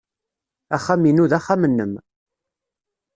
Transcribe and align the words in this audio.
Axxam-inu 0.75 1.25
d 1.31 1.31
axxam-nnem. 1.37 1.93